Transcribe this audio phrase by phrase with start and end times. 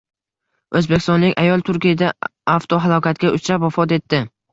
[0.77, 2.09] O`zbekistonlik ayol Turkiyada
[2.53, 4.23] avtohalokatga uchrab, vafot etdi